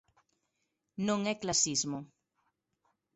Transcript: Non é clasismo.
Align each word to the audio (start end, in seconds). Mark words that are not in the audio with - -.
Non 1.07 1.19
é 1.31 1.33
clasismo. 1.43 1.99